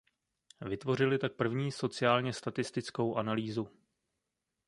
Vytvořili 0.61 1.17
tak 1.19 1.33
první 1.35 1.71
sociálně 1.71 2.33
statistickou 2.33 3.15
analýzu. 3.15 3.69